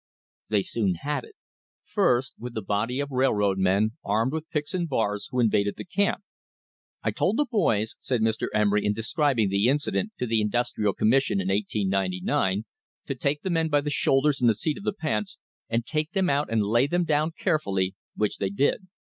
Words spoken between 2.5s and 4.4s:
WAR FOR INDEPENDENCE with a body of railroad men armed